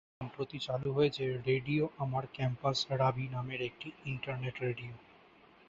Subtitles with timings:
[0.17, 4.93] সম্প্রতি চালু হয়েছে ‘রেডিও আমার ক্যাম্পাস, রাবি’ নামের একটি ইন্টারনেট রেডিও।